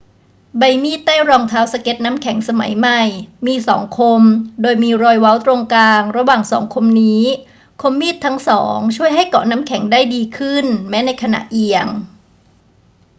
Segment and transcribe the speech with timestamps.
[0.59, 3.01] ใบมีดใต้รองเท้าสเกตน้ำแข็งสมัยใหม่
[3.47, 4.21] มีสองคม
[4.61, 7.23] โดยมีรอยเว้าตรงกลางระหว่างสองคมนี้
[7.81, 11.87] คมมีดทั้งสองช่วยให้เกาะน้ำแข็งได้ดีขึ้นแม้ในขณะเอียง